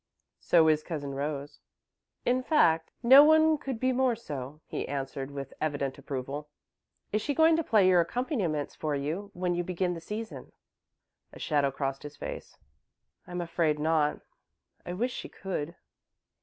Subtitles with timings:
[0.39, 1.59] "So is Cousin Rose.
[2.25, 6.49] In fact, no one could be more so," he answered, with evident approval.
[7.11, 10.53] "Is she going to play your accompaniments for you, when you begin the season?"
[11.33, 12.57] A shadow crossed his face.
[13.27, 14.21] "I'm afraid not.
[14.87, 15.75] I wish she could."